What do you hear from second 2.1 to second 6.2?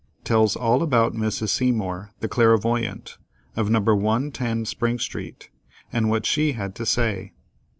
the Clairvoyant, of No. 110 Spring Street, and